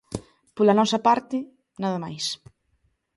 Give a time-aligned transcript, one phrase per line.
[0.55, 1.37] Pola nosa parte,
[1.83, 2.25] nada máis.